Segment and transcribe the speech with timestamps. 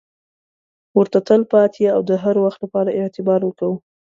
[0.97, 3.77] ورته تل پاتې او د هروخت لپاره اعتبار ورکوو.